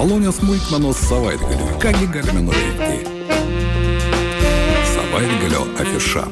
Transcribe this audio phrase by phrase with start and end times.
[0.00, 1.72] Malonios smulkmenos savaitgaliui.
[1.82, 3.10] Kągi galime nuveikti?
[4.94, 6.24] Savaitgalio afiša.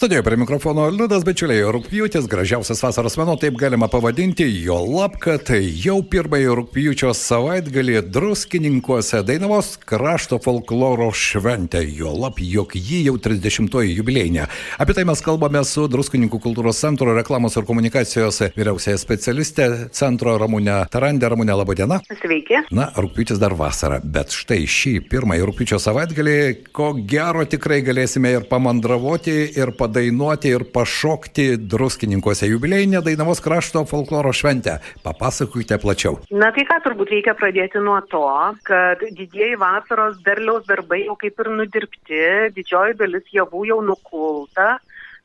[0.00, 5.50] Studijoje prie mikrofono Liudas Bečiuliai, rūpjūtis, gražiausias vasaros mėnuo, taip galima pavadinti, jo lab, kad
[5.52, 13.98] jau pirmąjį rūpjūčio savaitgalį druskininkuose Dainavos krašto folkloro šventė, jo lab, jog ji jau 30-oji
[13.98, 14.46] jubilėjinė.
[14.80, 20.78] Apie tai mes kalbame su Druskininkų kultūros centro reklamos ir komunikacijos vyriausiaja specialistė centro Ramūnė
[20.88, 21.28] Tarandė.
[21.34, 22.00] Ramūnė, laba diena.
[22.22, 22.62] Sveiki.
[22.72, 26.40] Na, rūpjūtis dar vasara, bet štai šį pirmąjį rūpjūčio savaitgalį,
[26.72, 33.82] ko gero tikrai galėsime ir pamandravoti, ir padaryti padainuoti ir pašokti druskininkuose jubilėjinę Dainavos krašto
[33.90, 34.76] folkloro šventę.
[35.02, 36.20] Papasakokite plačiau.
[36.30, 38.22] Na tai ką, turbūt reikia pradėti nuo to,
[38.66, 42.22] kad didieji vasaros derliaus darbai jau kaip ir nudirbti,
[42.54, 44.76] didžioji dalis javų jau nukulta.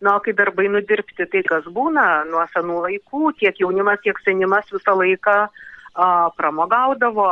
[0.04, 4.98] Na, kai darbai nudirbti, tai kas būna nuo senų laikų, tiek jaunimas, tiek senimas visą
[4.98, 7.30] laiką a, pramogaudavo,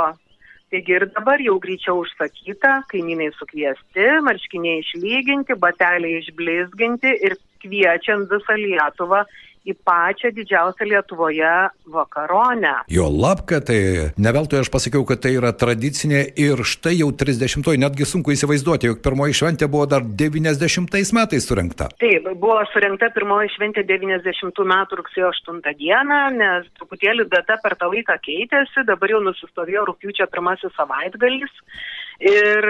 [0.73, 8.55] Taigi ir dabar jau greičiau užsakyta, kaimynai sukviesti, marškiniai išlyginti, bateliai išblizginti ir kviečiant visą
[8.57, 9.19] Lietuvą
[9.63, 11.51] į pačią didžiausią Lietuvoje
[11.93, 12.73] vakaronę.
[12.91, 17.81] Jo labka, tai ne veltui aš pasakiau, kad tai yra tradicinė ir štai jau 30-oji,
[17.83, 21.89] netgi sunku įsivaizduoti, jog pirmoji šventė buvo dar 90 metais surinkta.
[22.03, 27.91] Taip, buvo surinkta pirmoji šventė 90 metų rugsėjo 8 dieną, nes truputėlį data per tą
[27.93, 31.53] laiką keitėsi, dabar jau nusistovėjo rūpiučio pirmasis savaitgalis.
[32.23, 32.67] Ir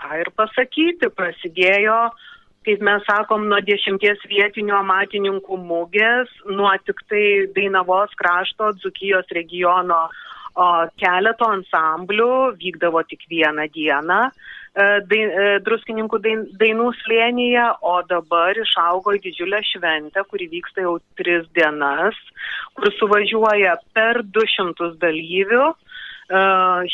[0.00, 1.98] ką ir pasakyti, prasidėjo
[2.66, 7.24] kaip mes sakom, nuo dešimties vietinių amatininkų mugės, nuo tik tai
[7.56, 10.68] Dainavos krašto, Dzukijos regiono o,
[11.00, 18.58] keleto ansamblių, vykdavo tik vieną dieną e, dain, e, druskininkų dain, dainų slėnyje, o dabar
[18.62, 22.18] išaugo į didžiulę šventę, kuri vyksta jau tris dienas,
[22.78, 25.72] kur suvažiuoja per 200 dalyvių.
[26.32, 26.44] E,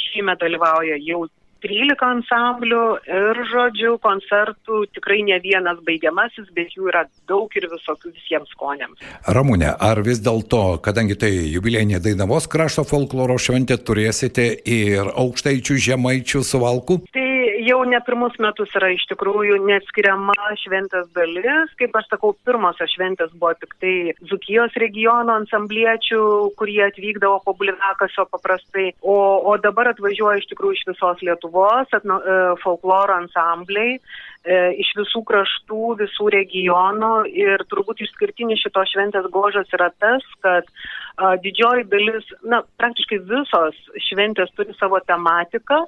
[0.05, 1.27] šįmet dalyvauja jau
[1.65, 8.13] 13 ansamblių ir, žodžiu, koncertų tikrai ne vienas baigiamasis, bet jų yra daug ir visokių
[8.15, 9.03] visiems skonėms.
[9.35, 16.45] Ramūne, ar vis dėlto, kadangi tai jubilėjinė Dainavos krašto folkloro šventė, turėsite ir aukštaičių, žemaičių
[16.47, 17.01] suvalkų?
[17.15, 17.29] Tai
[17.67, 21.73] jau ne pirmus metus yra iš tikrųjų neatskiriama šventės dalis.
[21.81, 23.95] Kaip aš sakau, pirmosios šventės buvo tik tai
[24.31, 26.23] Zukijos regiono ansambliečių,
[26.59, 29.19] kurie atvykdavo po Bulvinakasio paprastai, o,
[29.51, 34.01] o dabar atvažiuoja iš tikrųjų iš visos Lietuvos atno, e, folkloro ansambliai e,
[34.83, 40.69] iš visų kraštų, visų regionų ir turbūt išskirtinis šitos šventės gožas yra tas, kad
[41.19, 45.81] didžioji dalis, na, praktiškai visos šventės turi savo tematiką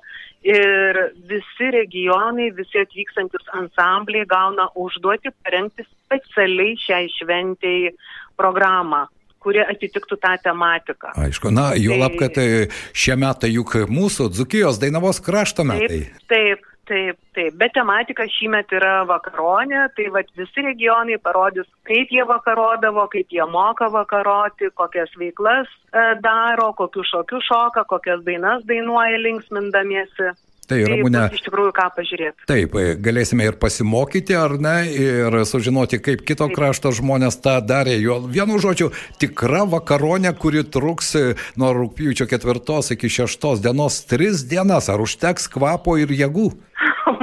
[0.47, 0.99] ir
[1.31, 7.95] visi regionai, visi atvykstantis ansambliai gauna užduoti parengti specialiai šiai šventėjai
[8.41, 9.07] programą
[9.41, 11.15] kurie atitiktų tą tematiką.
[11.17, 16.03] Aišku, na, jau lab, kad tai šie metai juk mūsų Dzukijos Dainavos krašto metai.
[16.05, 17.56] Taip, taip, taip, taip.
[17.61, 23.47] Bet tematika šįmet yra vakaronė, tai vat, visi regionai parodys, kaip jie vakarodavo, kaip jie
[23.55, 30.33] moka vakaroti, kokias veiklas e, daro, kokius šokius šoka, kokias dainas dainuoja linksmindamiesi.
[30.70, 32.47] Tai Tai Ramūne, bus iš tikrųjų ką pažiūrėti.
[32.47, 37.97] taip, galėsime ir pasimokyti, ar ne, ir sužinoti, kaip kito krašto žmonės tą darė.
[37.98, 41.16] Jo, vienu žodžiu, tikra vakaronė, kuri truks
[41.58, 44.86] nuo rūpjūčio ketvirtos iki šeštos dienos tris dienas.
[44.92, 46.53] Ar užteks kvapo ir jėgų?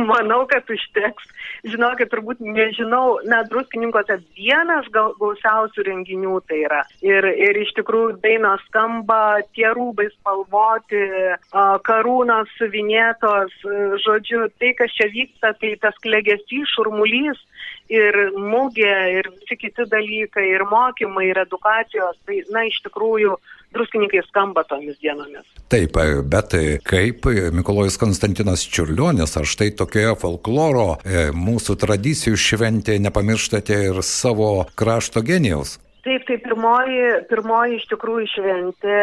[0.07, 1.25] Manau, kad užteks.
[1.67, 6.83] Žinokit, turbūt nežinau, net druskininkose vienas gal, gausiausių renginių tai yra.
[7.05, 11.01] Ir, ir iš tikrųjų dainos skamba, tie rūbai spalvoti,
[11.89, 13.55] karūnos suvinėtos,
[14.05, 17.41] žodžiu, tai, kas čia vyksta, tai tas klegesys, šurmulys
[17.91, 23.37] ir mūgė, ir visi kiti dalykai, ir mokymai, ir edukacijos, tai, na, iš tikrųjų,
[23.75, 25.47] druskininkai skamba tomis dienomis.
[25.71, 25.97] Taip,
[26.31, 26.55] bet
[26.87, 34.67] kaip Mikolojus Konstantinas Čiurlionis, ar štai tokioje folkloro e, mūsų tradicijų šventėje nepamirštate ir savo
[34.79, 35.77] krašto genijaus?
[36.07, 38.99] Taip, tai pirmoji, pirmoji iš tikrųjų šventė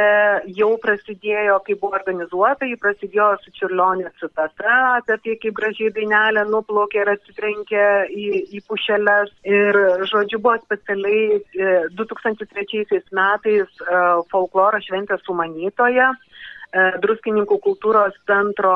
[0.56, 6.46] jau prasidėjo, kai buvo organizuota, ji prasidėjo su Čiurlionio citata apie tai, kaip gražiai dainelė
[6.48, 8.24] nuplaukė ir atsitrenkė į,
[8.56, 9.34] į pušelės.
[9.44, 14.00] Ir, žodžiu, buvo specialiai e, 2003 metais e,
[14.32, 16.08] folkloro šventės sumanytoja.
[16.08, 18.72] e, Druskininkų kultūros centro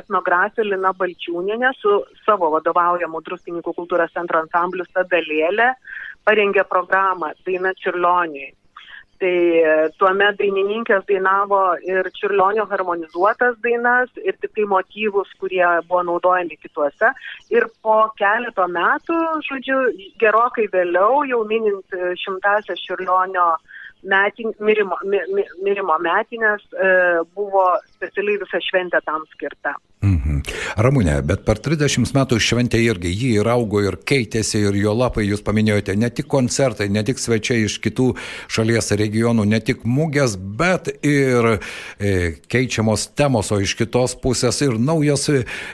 [0.00, 5.76] etnografė Lina Balčiūnienė su savo vadovaujamu Druskininkų kultūros centro ansambliu Stadalėlė
[6.28, 8.50] parengė programą Daina Čiurlioniui.
[9.22, 16.00] Tai e, tuomet dainininkės dainavo ir Čiurlionio harmonizuotas dainas ir tik tai motyvus, kurie buvo
[16.08, 17.12] naudojami kituose.
[17.54, 19.78] Ir po keleto metų, žodžiu,
[20.18, 23.46] gerokai vėliau, jau minint e, šimtasią Čiurlionio
[24.10, 26.92] metin, mirimo, mi, mi, mirimo metinės e,
[27.38, 29.76] buvo specialiai visa šventė tam skirta.
[30.02, 30.40] Mhm.
[30.82, 35.28] Ramūnė, bet per 30 metų šventė irgi jį ir augo ir keitėsi ir jo lapai,
[35.28, 38.08] jūs paminėjote, ne tik koncertai, ne tik svečiai iš kitų
[38.50, 44.74] šalies regionų, ne tik mūgės, bet ir e, keičiamos temos, o iš kitos pusės ir
[44.74, 45.28] naujos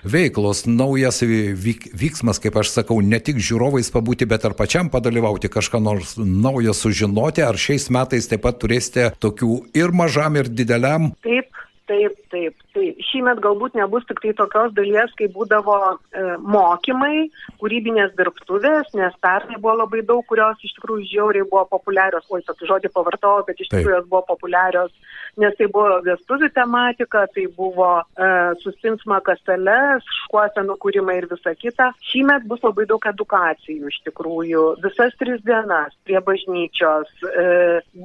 [0.05, 5.49] veiklos, naujas vyk, vyksmas, kaip aš sakau, ne tik žiūrovais pabūti, bet ir pačiam padalyvauti,
[5.57, 11.15] kažką nors naujo sužinoti, ar šiais metais taip pat turėsite tokių ir mažam, ir dideliam.
[11.25, 11.49] Taip,
[11.89, 17.29] taip, taip tai šįmet galbūt nebus tik tai tokios dalies, kai būdavo e, mokymai,
[17.61, 22.71] kūrybinės dirbtuvės, nes pernai buvo labai daug, kurios iš tikrųjų žiauriai buvo populiarios, oi tokį
[22.71, 24.95] žodį pavartojau, bet iš tikrųjų jos buvo populiarios,
[25.43, 28.31] nes tai buvo vestuvių tematika, tai buvo e,
[28.63, 31.91] susinsma kasteles, škuosenų kūrimai ir visa kita.
[32.13, 37.49] Šįmet bus labai daug edukacijų iš tikrųjų, visas tris dienas prie bažnyčios e,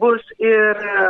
[0.02, 1.08] bus ir e,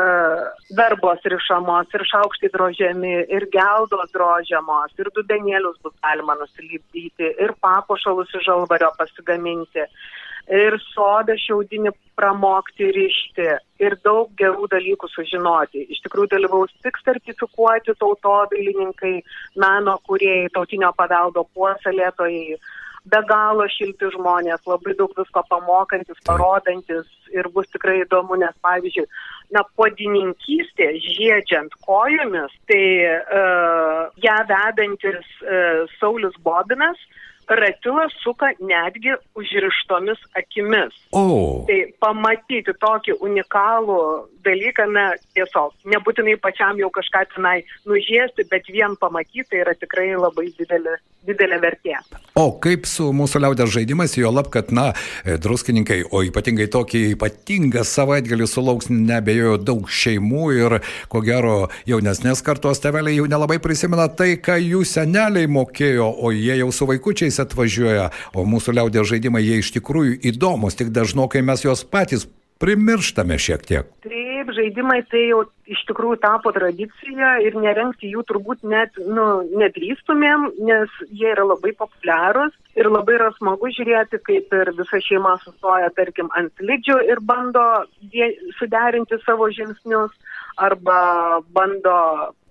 [0.76, 8.34] darbos rišamos, ir šaukštai drožiami, ir geldos drožiamos, ir dubenėlius bus galima nusilipdyti, ir papuošalus
[8.38, 9.86] iš žalvario pasigaminti,
[10.52, 13.48] ir sodą šiaudinį pramokti ryšti,
[13.86, 15.86] ir daug gerų dalykų sužinoti.
[15.96, 19.16] Iš tikrųjų dalyvaus tik sertifikuoti tautodailininkai,
[19.64, 22.60] meno kuriejai, tautinio paveldo puoselėtojai
[23.12, 29.06] be galo šilti žmonės, labai daug visko pamokantis, parodantis ir bus tikrai įdomu, nes pavyzdžiui,
[29.56, 37.00] na, podininkystė žiedžiant kojomis, tai uh, ją vedantis uh, Saulis Bobinas,
[37.48, 40.96] ratilą suka netgi užrištomis akimis.
[41.12, 41.66] O.
[41.68, 44.00] Tai pamatyti tokį unikalų
[44.48, 47.58] dalyką, na, tiesiog, nebūtinai pačiam jau kažką tenai
[47.90, 50.96] nužiesti, bet vien pamatyti tai yra tikrai labai didelė,
[51.28, 51.96] didelė vertė.
[52.40, 54.92] O kaip su mūsų liaudės žaidimais, jo lab, kad, na,
[55.24, 60.78] druskininkai, o ypatingai tokį ypatingą savaitgalį sulauks nebejoju daug šeimų ir,
[61.12, 61.56] ko gero,
[61.90, 66.90] jaunesnės kartos teveliai jau nelabai prisimena tai, ką jų seneliai mokėjo, o jie jau su
[66.90, 72.28] vaikučiais atvažiuoja, o mūsų liaudės žaidimai jie iš tikrųjų įdomus, tik dažnokai mes juos patys
[72.64, 73.90] primirštame šiek tiek.
[74.06, 79.26] Taip, žaidimai tai jau iš tikrųjų tapo tradicija ir nerengti jų turbūt net nu,
[79.60, 85.36] nedrįstumėm, nes jie yra labai populiarūs ir labai yra smagu žiūrėti, kaip ir visa šeima
[85.44, 87.66] sustoja, tarkim, ant lydžių ir bando
[88.60, 90.16] suderinti savo žingsnius
[90.62, 91.98] arba bando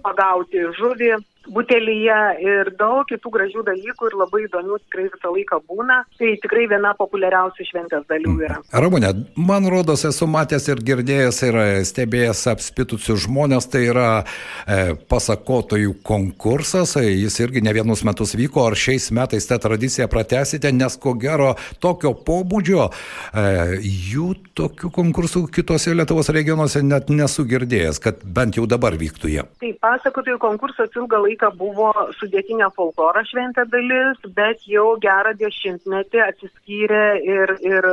[0.02, 1.14] pagauti žuvį
[1.50, 5.98] butelyje ir daug kitų gražių dalykų ir labai įdomių tikrai visą laiką būna.
[6.18, 8.58] Tai tikrai viena populiariausių šventės dalių yra.
[8.72, 11.58] Ramūnė, man rodos, esu matęs ir girdėjęs ir
[11.88, 18.78] stebėjęs apspitusius žmonės, tai yra e, pasakotojų konkursas, jis irgi ne vienus metus vyko, ar
[18.78, 21.52] šiais metais tą tradiciją pratesite, nes ko gero
[21.82, 23.46] tokio pobūdžio e,
[23.82, 29.44] jų tokių konkursų kitose Lietuvos regionuose net nesu girdėjęs, kad bent jau dabar vyktų jie.
[29.62, 31.90] Taip, pasakotojų konkursas ilgą laiką laiką buvo
[32.20, 37.88] sudėtinė folkloro šventė dalis, bet jau gerą dešimtmetį atsiskyrė ir, ir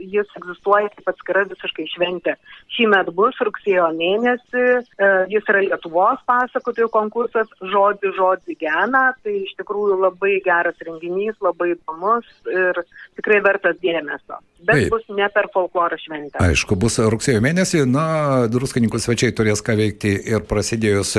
[0.00, 2.36] jis egzistuoja kaip atskira visiškai šventė.
[2.76, 9.54] Šįmet bus rugsėjo mėnesį, e, jis yra Lietuvos pasakotojų konkursas Žodį žodį gena, tai iš
[9.58, 12.82] tikrųjų labai geras renginys, labai įdomus ir
[13.18, 14.40] tikrai vertas dėmesio.
[14.58, 14.90] Bet Taip.
[14.90, 16.40] bus ne per folkloro šventę.
[16.42, 21.14] Aišku, bus rugsėjo mėnesį, na, druskininkų svečiai turės ką veikti ir prasidėjus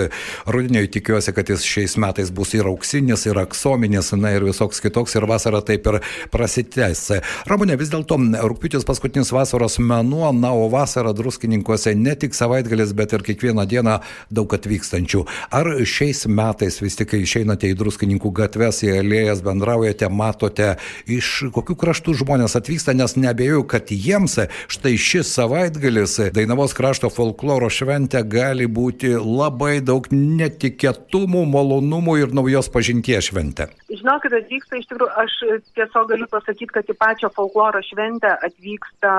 [0.50, 5.16] rudeniui tikiuosi, kad jis šiais metais bus ir auksinis, ir aksominis, na ir visoks kitoks,
[5.18, 6.00] ir vasara taip ir
[6.34, 7.06] prasitęs.
[7.50, 13.16] Ramūnė, vis dėlto rūpiutis paskutinis vasaros mėnuo, na, o vasara druskininkuose ne tik savaitgalis, bet
[13.18, 14.00] ir kiekvieną dieną
[14.34, 15.26] daug atvykstančių.
[15.56, 20.74] Ar šiais metais vis tik, kai išeinate į druskininkų gatves, į alėjas, bendraujate, matote,
[21.10, 24.40] iš kokių kraštų žmonės atvyksta, nes nebejoju, kad jiems
[24.70, 32.70] štai šis savaitgalis Dainavos krašto folkloro šventė gali būti labai daug netikėtumų, malonumų ir naujos
[32.74, 33.70] pažinties šventė?
[33.90, 35.38] Žinokit, atvyksta iš tikrųjų, aš
[35.78, 39.14] tiesiog galiu pasakyti, kad į pačią folkloro šventę atvyksta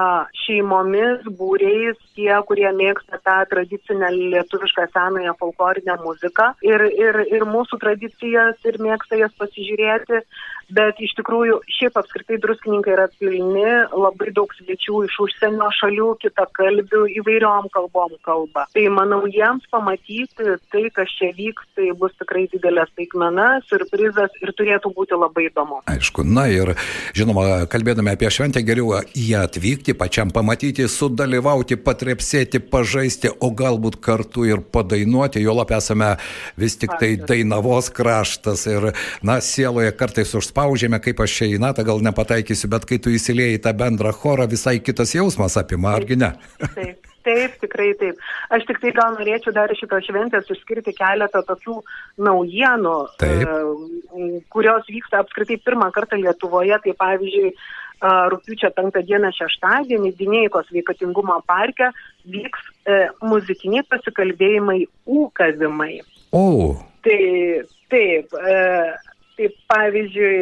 [0.44, 7.80] šeimomis, būriais, tie, kurie mėgsta tą tradicinę lietuvišką senąją folklorinę muziką ir, ir, ir mūsų
[7.82, 10.24] tradicijas ir mėgsta jas pasižiūrėti
[10.74, 17.04] bet iš tikrųjų šiaip apskritai druskininkai yra pilni, labai daug svečių iš užsienio šalių, kitakalbių,
[17.20, 18.66] įvairiom kalbom kalba.
[18.74, 24.52] Tai manau, jiems pamatyti tai, kas čia vyks, tai bus tikrai didelė staigmena, surprizas ir
[24.58, 25.80] turėtų būti labai įdomu.
[25.90, 26.74] Aišku, na ir
[27.16, 34.00] žinoma, kalbėdami apie šventę, geriau į ją atvykti, pačiam pamatyti, sudalyvauti, patrepsėti, pažaisti, o galbūt
[34.04, 36.14] kartu ir padainuoti, jo lap esame
[36.60, 38.90] vis tik tai Dainavos kraštas ir,
[39.26, 43.10] na, sieloje kartais užspaudžiame spaudžiame, kaip aš čia į natą gal nepataikysiu, bet kai tu
[43.10, 46.34] įsilėjai tą bendrą chorą, visai kitas jausmas apima, argi ne?
[46.74, 47.06] Taip.
[47.30, 48.22] Taip, tikrai taip.
[48.50, 51.76] Aš tik tai gal norėčiau dar šitos šventės išskirti keletą tokių
[52.26, 53.44] naujienų, Taip.
[53.46, 56.78] e, kurios vyksta apskritai pirmą kartą Lietuvoje.
[56.82, 61.92] Tai pavyzdžiui, e, rūpiučio penktą dieną šeštadienį Dinėjikos veikatingumo parke
[62.26, 65.94] vyks e, muzikiniai pasikalbėjimai ūkavimai.
[66.32, 66.46] O,
[67.00, 67.20] Tai
[67.88, 70.34] taip, tai pavyzdžiui,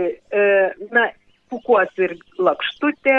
[0.90, 1.04] na,
[1.52, 3.18] pukuos ir lakštutė,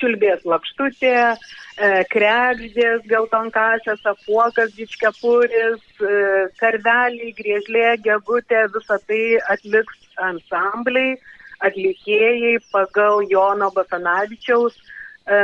[0.00, 6.22] čiulbės lakštutė, e, krekždės, geltonkasės, apuokas, dičkepuris, e,
[6.60, 9.22] karveliai, griežlė, gegutė, visą tai
[9.54, 9.98] atliks
[10.30, 11.18] ansambliai,
[11.62, 15.38] atlikėjai pagal Jono Basanavičiaus e,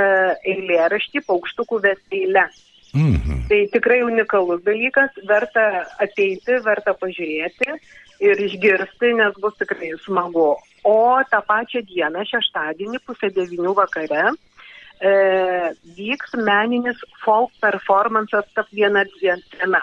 [0.55, 2.49] eilėraštį paukštukų vesteilę.
[2.97, 3.45] mhm.
[3.49, 7.79] Tai tikrai unikalus dalykas, verta ateiti, verta pažiūrėti
[8.25, 10.57] ir išgirsti, nes bus tikrai smagu.
[10.89, 14.31] O tą pačią dieną, šeštadienį, pusę devinių vakare,
[15.05, 15.13] e,
[15.99, 19.83] vyks meninis folk performances tarp viena diena.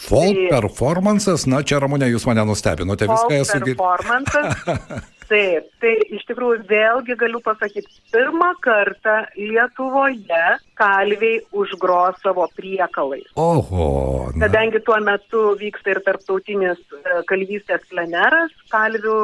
[0.00, 3.80] Folk Tai- performances, na čia Ramūnė, jūs mane nustebinote, viską Folk esu girdėjęs.
[3.82, 5.08] performances.
[5.30, 13.28] Taip, tai iš tikrųjų vėlgi galiu pasakyti, pirmą kartą Lietuvoje kalviai užgros savo priekalais.
[13.38, 13.84] Oho,
[14.34, 19.18] na, Kadangi tuo metu vyksta ir tarptautinis e, kalvystės pleneras, kalvių,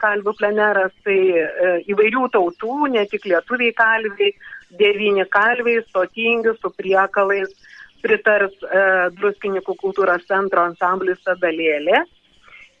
[0.00, 4.32] kalvių pleneras, tai e, įvairių tautų, ne tik lietuviai kalviai,
[4.80, 7.52] devyni kalviai, stotingi su priekalais
[8.00, 8.86] pritars e,
[9.18, 12.00] Druskininkų kultūros centro ansamblis Sadalėlė.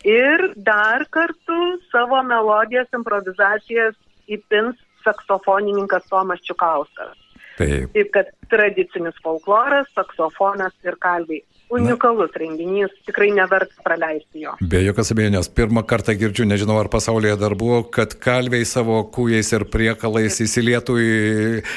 [0.04, 1.58] Ir dar kartu
[1.90, 3.96] savo melodijas, improvizacijas
[4.28, 7.16] įpins saksofonininkas Tomas Čiukauskas.
[7.58, 7.92] taip.
[7.92, 11.44] Taip kad tradicinis folkloras, saksofonas ir kalviai.
[11.70, 14.56] Unikalus renginys, tikrai neverta praleisti jo.
[14.72, 19.52] Be jokios abejonės, pirmą kartą girdžiu, nežinau ar pasaulyje dar buvo, kad kalviai savo kūjais
[19.54, 21.14] ir priekalais įsilietų į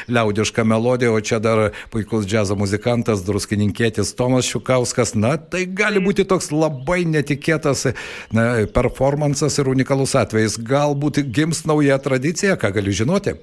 [0.10, 5.14] liaudišką melodiją, o čia dar puikus džiazo muzikantas, druskininkėtis Tomas Šiukauskas.
[5.14, 7.92] Na, tai gali būti toks labai netikėtas
[8.34, 10.58] na, performances ir unikalus atvejis.
[10.58, 13.38] Galbūt gims nauja tradicija, ką gali žinoti.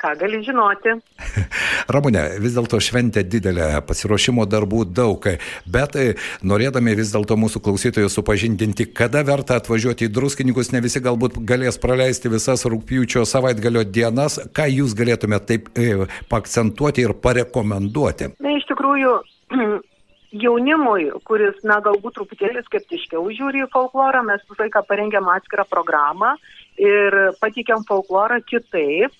[0.00, 0.94] Ką gali žinoti?
[1.92, 5.26] Ramūne, vis dėlto šventė didelė, pasiruošimo darbų daug,
[5.68, 6.06] bet e,
[6.40, 11.76] norėdami vis dėlto mūsų klausytojus supažindinti, kada verta atvažiuoti į druskininkus, ne visi galbūt galės
[11.82, 18.32] praleisti visas rūpjūčio savaitgalio dienas, ką jūs galėtumėte taip e, pakcentuoti ir parekomenduoti.
[18.40, 19.18] Na, iš tikrųjų,
[20.48, 26.38] jaunimui, kuris, na, galbūt truputėlį skeptiškiau žiūri į folklorą, mes visą laiką parengėm atskirą programą
[26.80, 29.12] ir patikėm folklorą kitaip.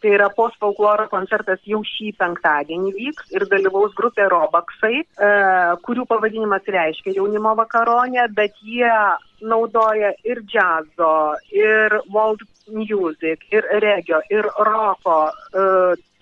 [0.00, 5.32] Tai yra post folkloro koncertas jau šį penktadienį vyks ir dalyvaus grupė Robaksai, e,
[5.84, 8.94] kurių pavadinimas reiškia jaunimo vakaronė, bet jie
[9.44, 11.12] naudoja ir džiazo,
[11.52, 15.66] ir world music, ir regio, ir roko e,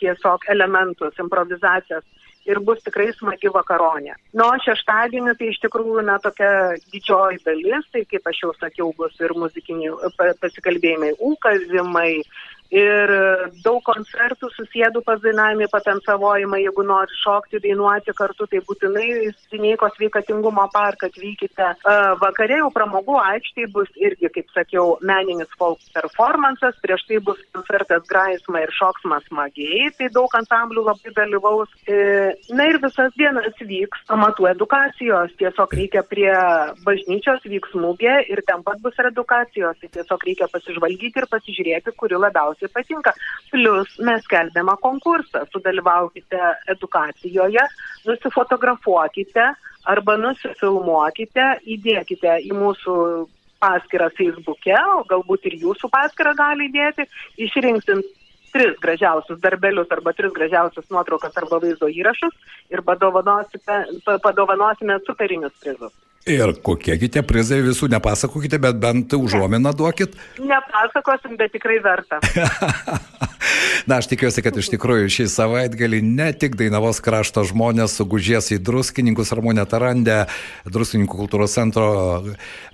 [0.03, 2.07] tiesiog elementus, improvizacijas
[2.49, 4.15] ir bus tikrai smagi vakaronė.
[4.37, 6.51] Nu, o šeštadienį tai iš tikrųjų, na, tokia
[6.93, 12.13] didžioji dalis, tai kaip aš jau sakiau, bus ir muzikiniai pa- pasikalbėjimai, ūkazimai.
[12.69, 13.11] Ir
[13.65, 20.67] daug koncertų susėdų pazainavimai, patensavojimai, jeigu nori šokti, dainuoti kartu, tai būtinai į Sineikos veikatingumo
[20.75, 21.71] parką atvykite.
[21.73, 27.41] E, Vakare jau pramogų aikštėje bus irgi, kaip sakiau, meninis folk performances, prieš tai bus
[27.57, 31.73] koncertas Graisma ir Šoksmas Magiai, tai daug ansamblių labai dalyvaus.
[31.89, 36.31] E, Na ir visas dienas vyks amatų edukacijos, tiesiog reikia prie
[36.85, 41.97] bažnyčios vyks mūgė ir ten pat bus ir edukacijos, tai tiesiog reikia pasižvalgyti ir pasižiūrėti,
[41.97, 43.15] kuri labiausiai patinka.
[43.53, 46.41] Plus mes kelbėme konkursą, sudalyvaukite
[46.75, 47.63] edukacijoje,
[48.09, 49.47] nusifotografuokite
[49.89, 52.97] arba nusifilmuokite, įdėkite į mūsų
[53.63, 57.07] paskirą Facebook'e, o galbūt ir jūsų paskirą gali įdėti,
[57.47, 58.03] išrinksim
[58.53, 62.35] tris gražiausius darbelius arba tris gražiausias nuotraukas arba vaizdo įrašus
[62.73, 65.93] ir padovanosime, pa- padovanosime superinius prizus.
[66.29, 70.17] Ir kokie tie prizai visų nepasakokite, bet bent užuominą duokit.
[70.53, 72.21] Nepasakosim, bet tikrai verta.
[73.89, 78.59] Na, aš tikiuosi, kad iš tikrųjų šį savaitgalį ne tik Dainavos krašto žmonės sugužės į
[78.65, 80.19] druskininkus Ramūnę Tarandę,
[80.69, 81.87] druskininkų kultūros centro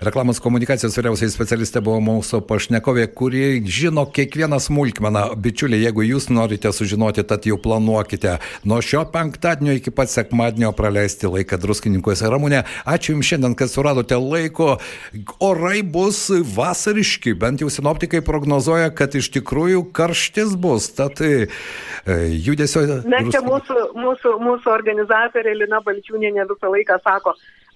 [0.03, 5.27] reklamos komunikacijos vyriausiai specialistė buvo mūsų pašnekovė, kuri žino kiekvieną smulkmeną.
[5.39, 11.29] Bičiuliai, jeigu jūs norite sužinoti, tad jau planuokite nuo šio penktadienio iki pat sekmadienio praleisti
[11.31, 12.27] laiką druskininkuose.
[12.31, 14.77] Ramūnė, ačiū Jums šiandien, kad suradote laiko.
[15.43, 16.25] Orai bus
[16.55, 20.89] vasariški, bent jau sinoptikai prognozuoja, kad iš tikrųjų karštis bus.
[20.97, 21.45] Tad e,
[22.47, 22.87] judesio.
[23.05, 27.35] Na, čia mūsų, mūsų, mūsų organizatorė Lina Balčiūnė visą laiką sako,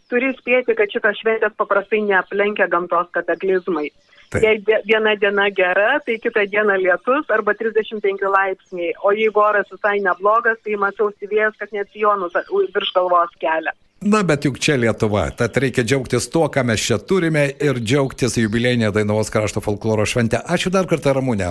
[0.10, 3.92] turi spėti, kad šitas šventės paprastai neaplenkia gamtos kataklizmai.
[4.30, 4.44] Tai.
[4.44, 9.98] Jei viena diena gera, tai kitą dieną lietus arba 35 laipsniai, o jeigu oras visai
[10.06, 12.38] neblogas, tai matau įsivėjęs, kad net sijonus
[12.76, 13.74] virš galvos kelia.
[14.02, 18.38] Na, bet juk čia Lietuva, tad reikia džiaugtis tuo, ką mes čia turime ir džiaugtis
[18.40, 20.40] jubilėjinė Dainavos krašto folkloro šventė.
[20.40, 21.50] Ačiū dar kartą, Ramūnė.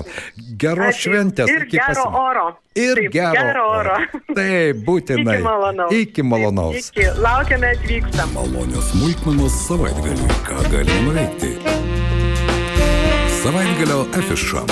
[0.56, 1.10] Geros Ačiū.
[1.12, 1.52] šventės.
[1.52, 2.16] Ir gero pasim...
[2.22, 2.46] oro.
[2.72, 3.98] Ir Taip, gero, gero oro.
[4.38, 5.36] Taip, būtinai.
[5.36, 5.92] Iki malonaus.
[6.00, 6.88] Iki malonaus.
[6.88, 7.08] Iki.
[7.20, 8.32] Laukiame atvykstam.
[8.38, 10.38] Malonios smulkmenos savaitgaliui.
[10.48, 11.52] Ką galime nuveikti?
[13.42, 14.64] Savaitgalio afiša.